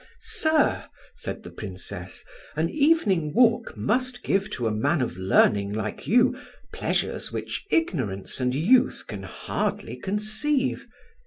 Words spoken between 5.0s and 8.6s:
learning like you pleasures which ignorance and